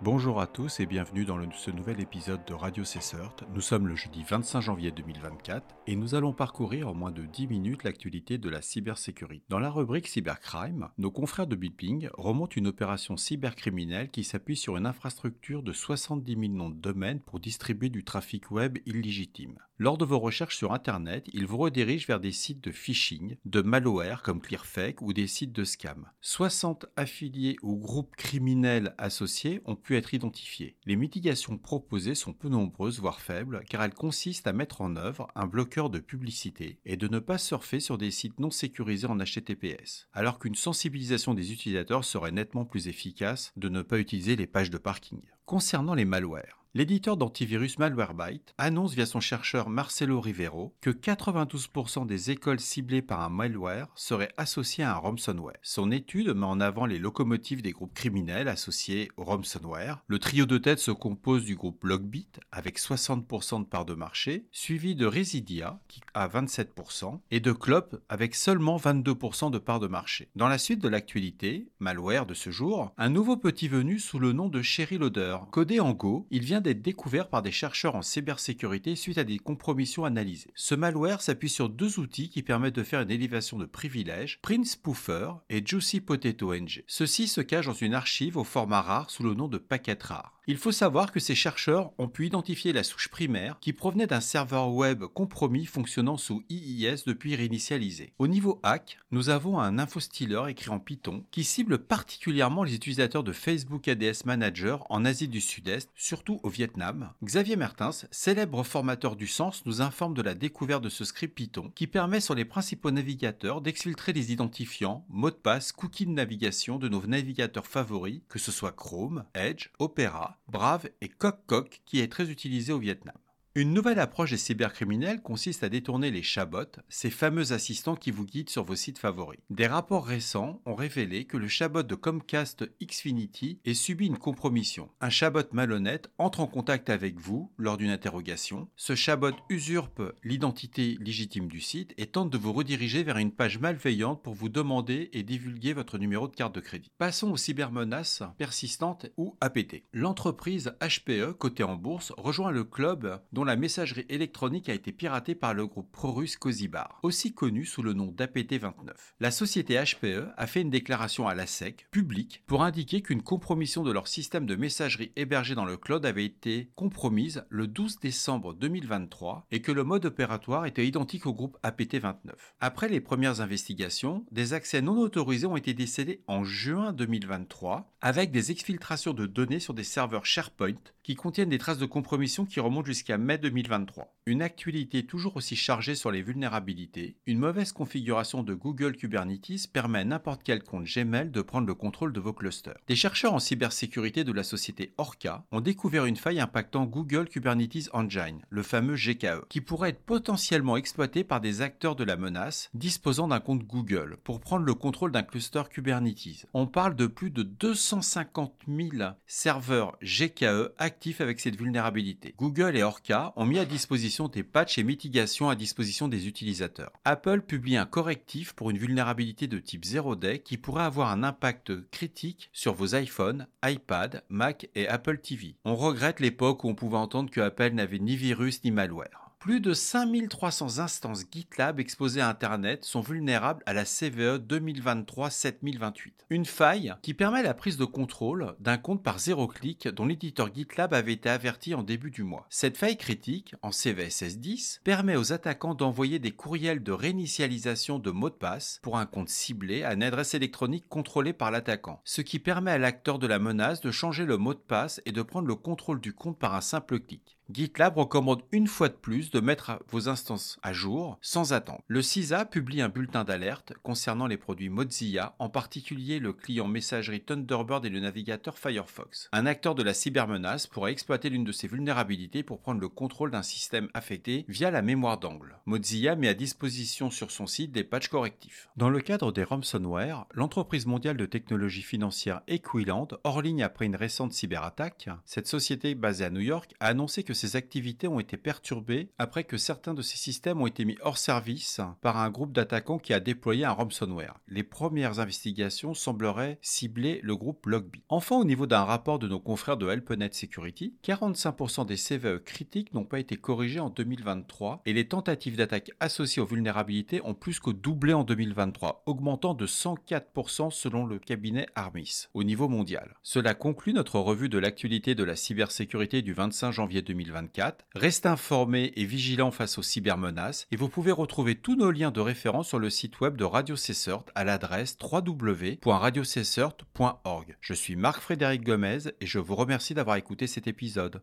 Bonjour 0.00 0.40
à 0.40 0.46
tous 0.46 0.78
et 0.78 0.86
bienvenue 0.86 1.24
dans 1.24 1.38
ce 1.50 1.72
nouvel 1.72 2.00
épisode 2.00 2.44
de 2.44 2.54
Radio 2.54 2.84
Cessert. 2.84 3.34
Nous 3.52 3.60
sommes 3.60 3.88
le 3.88 3.96
jeudi 3.96 4.22
25 4.22 4.60
janvier 4.60 4.92
2024 4.92 5.74
et 5.88 5.96
nous 5.96 6.14
allons 6.14 6.32
parcourir 6.32 6.86
en 6.86 6.94
moins 6.94 7.10
de 7.10 7.26
10 7.26 7.48
minutes 7.48 7.82
l'actualité 7.82 8.38
de 8.38 8.48
la 8.48 8.62
cybersécurité. 8.62 9.44
Dans 9.48 9.58
la 9.58 9.70
rubrique 9.70 10.06
Cybercrime, 10.06 10.88
nos 10.98 11.10
confrères 11.10 11.48
de 11.48 11.56
Bitping 11.56 12.10
remontent 12.16 12.54
une 12.54 12.68
opération 12.68 13.16
cybercriminelle 13.16 14.08
qui 14.08 14.22
s'appuie 14.22 14.56
sur 14.56 14.76
une 14.76 14.86
infrastructure 14.86 15.64
de 15.64 15.72
70 15.72 16.32
000 16.32 16.52
noms 16.52 16.70
de 16.70 16.76
domaines 16.76 17.18
pour 17.18 17.40
distribuer 17.40 17.88
du 17.88 18.04
trafic 18.04 18.52
web 18.52 18.78
illégitime. 18.86 19.58
Lors 19.80 19.96
de 19.96 20.04
vos 20.04 20.18
recherches 20.18 20.56
sur 20.56 20.72
Internet, 20.72 21.28
ils 21.32 21.46
vous 21.46 21.56
redirigent 21.56 22.08
vers 22.08 22.18
des 22.18 22.32
sites 22.32 22.64
de 22.64 22.72
phishing, 22.72 23.36
de 23.44 23.62
malware 23.62 24.22
comme 24.22 24.40
Clearfake 24.40 25.00
ou 25.02 25.12
des 25.12 25.28
sites 25.28 25.52
de 25.52 25.62
scam. 25.62 26.10
60 26.20 26.86
affiliés 26.96 27.54
ou 27.62 27.76
groupes 27.76 28.16
criminels 28.16 28.96
associés 28.98 29.60
ont 29.66 29.76
pu 29.76 29.96
être 29.96 30.14
identifiés. 30.14 30.76
Les 30.84 30.96
mitigations 30.96 31.56
proposées 31.58 32.16
sont 32.16 32.32
peu 32.32 32.48
nombreuses, 32.48 32.98
voire 32.98 33.20
faibles, 33.20 33.62
car 33.70 33.84
elles 33.84 33.94
consistent 33.94 34.48
à 34.48 34.52
mettre 34.52 34.80
en 34.80 34.96
œuvre 34.96 35.28
un 35.36 35.46
bloqueur 35.46 35.90
de 35.90 36.00
publicité 36.00 36.80
et 36.84 36.96
de 36.96 37.06
ne 37.06 37.20
pas 37.20 37.38
surfer 37.38 37.78
sur 37.78 37.98
des 37.98 38.10
sites 38.10 38.40
non 38.40 38.50
sécurisés 38.50 39.06
en 39.06 39.18
HTTPS, 39.18 40.08
alors 40.12 40.40
qu'une 40.40 40.56
sensibilisation 40.56 41.34
des 41.34 41.52
utilisateurs 41.52 42.04
serait 42.04 42.32
nettement 42.32 42.64
plus 42.64 42.88
efficace 42.88 43.52
de 43.56 43.68
ne 43.68 43.82
pas 43.82 44.00
utiliser 44.00 44.34
les 44.34 44.48
pages 44.48 44.70
de 44.70 44.78
parking. 44.78 45.20
Concernant 45.46 45.94
les 45.94 46.04
malwares, 46.04 46.66
L'éditeur 46.78 47.16
d'antivirus 47.16 47.76
Malwarebyte 47.80 48.54
annonce 48.56 48.94
via 48.94 49.04
son 49.04 49.18
chercheur 49.18 49.68
Marcelo 49.68 50.20
Rivero 50.20 50.76
que 50.80 50.90
92% 50.90 52.06
des 52.06 52.30
écoles 52.30 52.60
ciblées 52.60 53.02
par 53.02 53.20
un 53.20 53.30
malware 53.30 53.88
seraient 53.96 54.30
associées 54.36 54.84
à 54.84 54.94
un 54.94 54.98
ransomware. 54.98 55.56
Son 55.60 55.90
étude 55.90 56.28
met 56.28 56.46
en 56.46 56.60
avant 56.60 56.86
les 56.86 57.00
locomotives 57.00 57.62
des 57.62 57.72
groupes 57.72 57.94
criminels 57.94 58.46
associés 58.46 59.10
au 59.16 59.24
ransomware. 59.24 60.04
Le 60.06 60.20
trio 60.20 60.46
de 60.46 60.56
tête 60.56 60.78
se 60.78 60.92
compose 60.92 61.44
du 61.44 61.56
groupe 61.56 61.82
Logbit 61.82 62.28
avec 62.52 62.78
60% 62.78 63.62
de 63.62 63.66
part 63.66 63.84
de 63.84 63.94
marché, 63.94 64.46
suivi 64.52 64.94
de 64.94 65.06
Residia 65.06 65.80
qui 65.88 66.00
a 66.14 66.28
27% 66.28 67.18
et 67.32 67.40
de 67.40 67.50
Clop 67.50 67.96
avec 68.08 68.36
seulement 68.36 68.76
22% 68.76 69.50
de 69.50 69.58
part 69.58 69.80
de 69.80 69.88
marché. 69.88 70.28
Dans 70.36 70.46
la 70.46 70.58
suite 70.58 70.80
de 70.80 70.88
l'actualité, 70.88 71.72
malware 71.80 72.24
de 72.24 72.34
ce 72.34 72.50
jour, 72.50 72.92
un 72.98 73.08
nouveau 73.08 73.36
petit 73.36 73.66
venu 73.66 73.98
sous 73.98 74.20
le 74.20 74.32
nom 74.32 74.48
de 74.48 74.62
Sherry 74.62 74.98
Loader. 74.98 75.38
Codé 75.50 75.80
en 75.80 75.92
Go, 75.92 76.28
il 76.30 76.44
vient 76.44 76.60
découvert 76.74 77.28
par 77.28 77.42
des 77.42 77.52
chercheurs 77.52 77.94
en 77.94 78.02
cybersécurité 78.02 78.96
suite 78.96 79.18
à 79.18 79.24
des 79.24 79.38
compromissions 79.38 80.04
analysées. 80.04 80.50
Ce 80.54 80.74
malware 80.74 81.22
s'appuie 81.22 81.48
sur 81.48 81.68
deux 81.68 81.98
outils 81.98 82.28
qui 82.28 82.42
permettent 82.42 82.76
de 82.76 82.82
faire 82.82 83.00
une 83.00 83.10
élévation 83.10 83.58
de 83.58 83.66
privilèges, 83.66 84.40
Print 84.42 84.66
Spoofer 84.66 85.30
et 85.50 85.64
Juicy 85.64 86.00
Potato 86.00 86.54
NG. 86.54 86.84
Ceux-ci 86.86 87.28
se 87.28 87.40
cachent 87.40 87.66
dans 87.66 87.72
une 87.72 87.94
archive 87.94 88.36
au 88.36 88.44
format 88.44 88.82
rare 88.82 89.10
sous 89.10 89.22
le 89.22 89.34
nom 89.34 89.48
de 89.48 89.58
paquet 89.58 89.98
rare. 90.00 90.37
Il 90.50 90.56
faut 90.56 90.72
savoir 90.72 91.12
que 91.12 91.20
ces 91.20 91.34
chercheurs 91.34 91.92
ont 91.98 92.08
pu 92.08 92.26
identifier 92.26 92.72
la 92.72 92.82
souche 92.82 93.08
primaire 93.08 93.58
qui 93.60 93.74
provenait 93.74 94.06
d'un 94.06 94.22
serveur 94.22 94.70
web 94.72 95.04
compromis 95.04 95.66
fonctionnant 95.66 96.16
sous 96.16 96.42
IIS 96.48 97.02
depuis 97.06 97.36
réinitialisé. 97.36 98.14
Au 98.18 98.26
niveau 98.26 98.58
hack, 98.62 98.98
nous 99.10 99.28
avons 99.28 99.60
un 99.60 99.78
infostealer 99.78 100.48
écrit 100.48 100.70
en 100.70 100.80
Python 100.80 101.22
qui 101.30 101.44
cible 101.44 101.76
particulièrement 101.76 102.64
les 102.64 102.74
utilisateurs 102.74 103.24
de 103.24 103.32
Facebook 103.32 103.88
ADS 103.88 104.24
Manager 104.24 104.86
en 104.88 105.04
Asie 105.04 105.28
du 105.28 105.42
Sud-Est, 105.42 105.90
surtout 105.94 106.40
au 106.42 106.48
Vietnam. 106.48 107.12
Xavier 107.22 107.56
Mertens, 107.56 108.06
célèbre 108.10 108.62
formateur 108.62 109.16
du 109.16 109.26
sens, 109.26 109.66
nous 109.66 109.82
informe 109.82 110.14
de 110.14 110.22
la 110.22 110.34
découverte 110.34 110.82
de 110.82 110.88
ce 110.88 111.04
script 111.04 111.34
Python 111.34 111.70
qui 111.74 111.86
permet 111.86 112.20
sur 112.20 112.34
les 112.34 112.46
principaux 112.46 112.90
navigateurs 112.90 113.60
d'exfiltrer 113.60 114.14
les 114.14 114.32
identifiants, 114.32 115.04
mots 115.10 115.30
de 115.30 115.36
passe, 115.36 115.72
cookies 115.72 116.06
de 116.06 116.12
navigation 116.12 116.78
de 116.78 116.88
nos 116.88 117.06
navigateurs 117.06 117.66
favoris, 117.66 118.22
que 118.30 118.38
ce 118.38 118.50
soit 118.50 118.72
Chrome, 118.72 119.24
Edge, 119.34 119.68
Opera, 119.78 120.37
Brave 120.46 120.88
et 121.00 121.08
CocCoc 121.08 121.82
qui 121.84 122.00
est 122.00 122.10
très 122.10 122.30
utilisé 122.30 122.72
au 122.72 122.78
Vietnam. 122.78 123.16
Une 123.58 123.74
nouvelle 123.74 123.98
approche 123.98 124.30
des 124.30 124.36
cybercriminels 124.36 125.20
consiste 125.20 125.64
à 125.64 125.68
détourner 125.68 126.12
les 126.12 126.22
chabots, 126.22 126.78
ces 126.88 127.10
fameux 127.10 127.52
assistants 127.52 127.96
qui 127.96 128.12
vous 128.12 128.24
guident 128.24 128.50
sur 128.50 128.62
vos 128.62 128.76
sites 128.76 129.00
favoris. 129.00 129.40
Des 129.50 129.66
rapports 129.66 130.06
récents 130.06 130.62
ont 130.64 130.76
révélé 130.76 131.24
que 131.24 131.36
le 131.36 131.48
chabot 131.48 131.82
de 131.82 131.96
Comcast 131.96 132.70
Xfinity 132.80 133.58
ait 133.64 133.74
subi 133.74 134.06
une 134.06 134.16
compromission. 134.16 134.90
Un 135.00 135.10
chabot 135.10 135.42
malhonnête 135.50 136.08
entre 136.18 136.38
en 136.38 136.46
contact 136.46 136.88
avec 136.88 137.18
vous 137.18 137.50
lors 137.58 137.76
d'une 137.76 137.90
interrogation. 137.90 138.68
Ce 138.76 138.94
chabot 138.94 139.32
usurpe 139.48 140.02
l'identité 140.22 140.96
légitime 141.00 141.48
du 141.48 141.60
site 141.60 141.94
et 141.98 142.06
tente 142.06 142.30
de 142.30 142.38
vous 142.38 142.52
rediriger 142.52 143.02
vers 143.02 143.18
une 143.18 143.32
page 143.32 143.58
malveillante 143.58 144.22
pour 144.22 144.34
vous 144.34 144.48
demander 144.48 145.10
et 145.12 145.24
divulguer 145.24 145.72
votre 145.72 145.98
numéro 145.98 146.28
de 146.28 146.36
carte 146.36 146.54
de 146.54 146.60
crédit. 146.60 146.92
Passons 146.96 147.32
aux 147.32 147.36
cybermenaces 147.36 148.22
persistantes 148.38 149.06
ou 149.16 149.36
APT. 149.40 149.82
L'entreprise 149.92 150.76
HPE, 150.80 151.32
cotée 151.32 151.64
en 151.64 151.74
bourse, 151.74 152.12
rejoint 152.16 152.52
le 152.52 152.62
club 152.62 153.20
dont 153.32 153.47
la 153.48 153.56
messagerie 153.56 154.04
électronique 154.10 154.68
a 154.68 154.74
été 154.74 154.92
piratée 154.92 155.34
par 155.34 155.54
le 155.54 155.66
groupe 155.66 155.90
pro-russe 155.90 156.36
Kozibar, 156.36 157.00
aussi 157.02 157.32
connu 157.32 157.64
sous 157.64 157.82
le 157.82 157.94
nom 157.94 158.12
d'APT-29. 158.12 158.92
La 159.20 159.30
société 159.30 159.82
HPE 159.82 160.28
a 160.36 160.46
fait 160.46 160.60
une 160.60 160.68
déclaration 160.68 161.26
à 161.26 161.34
la 161.34 161.46
SEC, 161.46 161.88
publique, 161.90 162.42
pour 162.46 162.62
indiquer 162.62 163.00
qu'une 163.00 163.22
compromission 163.22 163.82
de 163.82 163.90
leur 163.90 164.06
système 164.06 164.44
de 164.44 164.54
messagerie 164.54 165.12
hébergé 165.16 165.54
dans 165.54 165.64
le 165.64 165.78
cloud 165.78 166.04
avait 166.04 166.26
été 166.26 166.70
compromise 166.76 167.42
le 167.48 167.66
12 167.66 168.00
décembre 168.00 168.52
2023 168.52 169.46
et 169.50 169.62
que 169.62 169.72
le 169.72 169.82
mode 169.82 170.04
opératoire 170.04 170.66
était 170.66 170.86
identique 170.86 171.24
au 171.24 171.32
groupe 171.32 171.56
APT-29. 171.62 172.34
Après 172.60 172.90
les 172.90 173.00
premières 173.00 173.40
investigations, 173.40 174.26
des 174.30 174.52
accès 174.52 174.82
non 174.82 174.98
autorisés 174.98 175.46
ont 175.46 175.56
été 175.56 175.72
décédés 175.72 176.22
en 176.26 176.44
juin 176.44 176.92
2023 176.92 177.90
avec 178.02 178.30
des 178.30 178.50
exfiltrations 178.50 179.14
de 179.14 179.26
données 179.26 179.58
sur 179.58 179.72
des 179.72 179.84
serveurs 179.84 180.26
SharePoint 180.26 180.74
qui 181.02 181.14
contiennent 181.14 181.48
des 181.48 181.56
traces 181.56 181.78
de 181.78 181.86
compromission 181.86 182.44
qui 182.44 182.60
remontent 182.60 182.84
jusqu'à 182.84 183.16
mai 183.28 183.36
2023. 183.36 184.14
Une 184.24 184.40
actualité 184.40 185.04
toujours 185.04 185.36
aussi 185.36 185.54
chargée 185.54 185.94
sur 185.94 186.10
les 186.10 186.22
vulnérabilités, 186.22 187.16
une 187.26 187.38
mauvaise 187.38 187.72
configuration 187.72 188.42
de 188.42 188.54
Google 188.54 188.96
Kubernetes 188.96 189.70
permet 189.70 189.98
à 189.98 190.04
n'importe 190.04 190.42
quel 190.42 190.62
compte 190.62 190.84
Gmail 190.84 191.30
de 191.30 191.42
prendre 191.42 191.66
le 191.66 191.74
contrôle 191.74 192.14
de 192.14 192.20
vos 192.20 192.32
clusters. 192.32 192.78
Des 192.86 192.96
chercheurs 192.96 193.34
en 193.34 193.38
cybersécurité 193.38 194.24
de 194.24 194.32
la 194.32 194.42
société 194.42 194.94
Orca 194.96 195.44
ont 195.52 195.60
découvert 195.60 196.06
une 196.06 196.16
faille 196.16 196.40
impactant 196.40 196.86
Google 196.86 197.28
Kubernetes 197.28 197.90
Engine, 197.92 198.40
le 198.48 198.62
fameux 198.62 198.96
GKE, 198.96 199.46
qui 199.50 199.60
pourrait 199.60 199.90
être 199.90 200.04
potentiellement 200.04 200.78
exploité 200.78 201.22
par 201.22 201.42
des 201.42 201.60
acteurs 201.60 201.96
de 201.96 202.04
la 202.04 202.16
menace 202.16 202.70
disposant 202.72 203.28
d'un 203.28 203.40
compte 203.40 203.64
Google 203.64 204.16
pour 204.24 204.40
prendre 204.40 204.64
le 204.64 204.74
contrôle 204.74 205.12
d'un 205.12 205.22
cluster 205.22 205.64
Kubernetes. 205.70 206.46
On 206.54 206.66
parle 206.66 206.96
de 206.96 207.06
plus 207.06 207.30
de 207.30 207.42
250 207.42 208.54
000 208.68 208.90
serveurs 209.26 209.98
GKE 210.02 210.72
actifs 210.78 211.20
avec 211.20 211.40
cette 211.40 211.56
vulnérabilité. 211.56 212.34
Google 212.38 212.76
et 212.76 212.82
Orca 212.82 213.17
ont 213.36 213.44
mis 213.44 213.58
à 213.58 213.64
disposition 213.64 214.28
des 214.28 214.42
patchs 214.42 214.78
et 214.78 214.82
mitigations 214.82 215.50
à 215.50 215.56
disposition 215.56 216.08
des 216.08 216.26
utilisateurs. 216.28 216.92
Apple 217.04 217.42
publie 217.42 217.76
un 217.76 217.86
correctif 217.86 218.52
pour 218.52 218.70
une 218.70 218.78
vulnérabilité 218.78 219.46
de 219.46 219.58
type 219.58 219.84
0-day 219.84 220.40
qui 220.40 220.56
pourrait 220.56 220.84
avoir 220.84 221.10
un 221.10 221.22
impact 221.22 221.72
critique 221.90 222.50
sur 222.52 222.74
vos 222.74 222.94
iPhones, 222.94 223.46
iPad, 223.64 224.22
Mac 224.28 224.68
et 224.74 224.88
Apple 224.88 225.18
TV. 225.18 225.56
On 225.64 225.76
regrette 225.76 226.20
l'époque 226.20 226.64
où 226.64 226.68
on 226.68 226.74
pouvait 226.74 226.96
entendre 226.96 227.30
que 227.30 227.40
Apple 227.40 227.70
n'avait 227.70 227.98
ni 227.98 228.16
virus 228.16 228.62
ni 228.64 228.70
malware. 228.70 229.27
Plus 229.38 229.60
de 229.60 229.72
5300 229.72 230.80
instances 230.80 231.22
GitLab 231.30 231.78
exposées 231.78 232.20
à 232.20 232.28
Internet 232.28 232.84
sont 232.84 233.00
vulnérables 233.00 233.62
à 233.66 233.72
la 233.72 233.84
CVE 233.84 234.38
2023-7028. 234.38 236.12
Une 236.30 236.44
faille 236.44 236.92
qui 237.02 237.14
permet 237.14 237.44
la 237.44 237.54
prise 237.54 237.76
de 237.76 237.84
contrôle 237.84 238.56
d'un 238.58 238.78
compte 238.78 239.04
par 239.04 239.20
zéro 239.20 239.46
clic 239.46 239.86
dont 239.86 240.06
l'éditeur 240.06 240.52
GitLab 240.52 240.92
avait 240.92 241.12
été 241.12 241.28
averti 241.28 241.76
en 241.76 241.84
début 241.84 242.10
du 242.10 242.24
mois. 242.24 242.48
Cette 242.50 242.76
faille 242.76 242.96
critique, 242.96 243.54
en 243.62 243.70
CVSS 243.70 244.38
10, 244.38 244.80
permet 244.82 245.14
aux 245.14 245.32
attaquants 245.32 245.76
d'envoyer 245.76 246.18
des 246.18 246.32
courriels 246.32 246.82
de 246.82 246.92
réinitialisation 246.92 248.00
de 248.00 248.10
mots 248.10 248.30
de 248.30 248.34
passe 248.34 248.80
pour 248.82 248.98
un 248.98 249.06
compte 249.06 249.28
ciblé 249.28 249.84
à 249.84 249.94
une 249.94 250.02
adresse 250.02 250.34
électronique 250.34 250.88
contrôlée 250.88 251.32
par 251.32 251.52
l'attaquant, 251.52 252.00
ce 252.02 252.22
qui 252.22 252.40
permet 252.40 252.72
à 252.72 252.78
l'acteur 252.78 253.20
de 253.20 253.28
la 253.28 253.38
menace 253.38 253.82
de 253.82 253.92
changer 253.92 254.24
le 254.24 254.36
mot 254.36 254.54
de 254.54 254.58
passe 254.58 255.00
et 255.06 255.12
de 255.12 255.22
prendre 255.22 255.46
le 255.46 255.54
contrôle 255.54 256.00
du 256.00 256.12
compte 256.12 256.40
par 256.40 256.56
un 256.56 256.60
simple 256.60 256.98
clic. 256.98 257.37
GitLab 257.50 257.96
recommande 257.96 258.42
une 258.52 258.66
fois 258.66 258.90
de 258.90 258.94
plus 258.94 259.30
de 259.30 259.40
mettre 259.40 259.82
vos 259.88 260.10
instances 260.10 260.58
à 260.62 260.74
jour 260.74 261.16
sans 261.22 261.54
attendre. 261.54 261.80
Le 261.86 262.02
CISA 262.02 262.44
publie 262.44 262.82
un 262.82 262.90
bulletin 262.90 263.24
d'alerte 263.24 263.72
concernant 263.82 264.26
les 264.26 264.36
produits 264.36 264.68
Mozilla, 264.68 265.34
en 265.38 265.48
particulier 265.48 266.18
le 266.18 266.34
client 266.34 266.68
messagerie 266.68 267.22
Thunderbird 267.22 267.86
et 267.86 267.88
le 267.88 268.00
navigateur 268.00 268.58
Firefox. 268.58 269.30
Un 269.32 269.46
acteur 269.46 269.74
de 269.74 269.82
la 269.82 269.94
cybermenace 269.94 270.66
pourrait 270.66 270.92
exploiter 270.92 271.30
l'une 271.30 271.44
de 271.44 271.52
ces 271.52 271.68
vulnérabilités 271.68 272.42
pour 272.42 272.60
prendre 272.60 272.82
le 272.82 272.88
contrôle 272.90 273.30
d'un 273.30 273.42
système 273.42 273.88
affecté 273.94 274.44
via 274.48 274.70
la 274.70 274.82
mémoire 274.82 275.18
d'angle. 275.18 275.56
Mozilla 275.64 276.16
met 276.16 276.28
à 276.28 276.34
disposition 276.34 277.10
sur 277.10 277.30
son 277.30 277.46
site 277.46 277.72
des 277.72 277.84
patchs 277.84 278.08
correctifs. 278.08 278.68
Dans 278.76 278.90
le 278.90 279.00
cadre 279.00 279.32
des 279.32 279.44
ransomware, 279.44 280.26
l'entreprise 280.34 280.84
mondiale 280.84 281.16
de 281.16 281.24
technologie 281.24 281.80
financière 281.80 282.42
Equiland, 282.46 283.08
hors 283.24 283.40
ligne 283.40 283.62
après 283.62 283.86
une 283.86 283.96
récente 283.96 284.34
cyberattaque, 284.34 285.08
cette 285.24 285.48
société 285.48 285.94
basée 285.94 286.26
à 286.26 286.30
New 286.30 286.40
York 286.40 286.74
a 286.80 286.88
annoncé 286.88 287.22
que 287.22 287.37
ces 287.38 287.56
activités 287.56 288.08
ont 288.08 288.20
été 288.20 288.36
perturbées 288.36 289.10
après 289.18 289.44
que 289.44 289.56
certains 289.56 289.94
de 289.94 290.02
ces 290.02 290.18
systèmes 290.18 290.60
ont 290.60 290.66
été 290.66 290.84
mis 290.84 290.98
hors 291.02 291.18
service 291.18 291.80
par 292.02 292.18
un 292.18 292.30
groupe 292.30 292.52
d'attaquants 292.52 292.98
qui 292.98 293.14
a 293.14 293.20
déployé 293.20 293.64
un 293.64 293.72
ransomware. 293.72 294.40
Les 294.48 294.64
premières 294.64 295.20
investigations 295.20 295.94
sembleraient 295.94 296.58
cibler 296.62 297.20
le 297.22 297.36
groupe 297.36 297.66
Logbee. 297.66 298.02
Enfin, 298.08 298.36
au 298.36 298.44
niveau 298.44 298.66
d'un 298.66 298.84
rapport 298.84 299.18
de 299.18 299.28
nos 299.28 299.38
confrères 299.38 299.76
de 299.76 299.88
HelpNet 299.88 300.32
Security, 300.32 300.94
45% 301.04 301.86
des 301.86 301.96
CVE 301.96 302.42
critiques 302.42 302.92
n'ont 302.92 303.04
pas 303.04 303.20
été 303.20 303.36
corrigés 303.36 303.80
en 303.80 303.90
2023 303.90 304.82
et 304.84 304.92
les 304.92 305.06
tentatives 305.06 305.56
d'attaque 305.56 305.92
associées 306.00 306.42
aux 306.42 306.46
vulnérabilités 306.46 307.20
ont 307.24 307.34
plus 307.34 307.60
que 307.60 307.70
doublé 307.70 308.12
en 308.12 308.24
2023, 308.24 309.04
augmentant 309.06 309.54
de 309.54 309.66
104% 309.66 310.70
selon 310.70 311.06
le 311.06 311.18
cabinet 311.18 311.66
Armis 311.76 312.26
au 312.34 312.42
niveau 312.42 312.68
mondial. 312.68 313.14
Cela 313.22 313.54
conclut 313.54 313.92
notre 313.92 314.18
revue 314.18 314.48
de 314.48 314.58
l'actualité 314.58 315.14
de 315.14 315.24
la 315.24 315.36
cybersécurité 315.36 316.22
du 316.22 316.32
25 316.32 316.72
janvier 316.72 317.02
2024. 317.28 317.84
Restez 317.94 318.28
informés 318.28 318.92
et 318.96 319.04
vigilants 319.04 319.50
face 319.50 319.76
aux 319.78 319.82
cybermenaces 319.82 320.66
et 320.70 320.76
vous 320.76 320.88
pouvez 320.88 321.12
retrouver 321.12 321.54
tous 321.54 321.76
nos 321.76 321.90
liens 321.90 322.10
de 322.10 322.20
référence 322.20 322.68
sur 322.68 322.78
le 322.78 322.88
site 322.90 323.20
web 323.20 323.36
de 323.36 323.44
Radio 323.44 323.76
Cessert 323.76 324.24
à 324.34 324.44
l'adresse 324.44 324.96
www.radiocessert.org. 325.00 327.56
Je 327.60 327.74
suis 327.74 327.96
Marc-Frédéric 327.96 328.64
Gomez 328.64 328.98
et 329.20 329.26
je 329.26 329.38
vous 329.38 329.54
remercie 329.54 329.94
d'avoir 329.94 330.16
écouté 330.16 330.46
cet 330.46 330.66
épisode. 330.66 331.22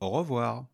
Au 0.00 0.10
revoir. 0.10 0.66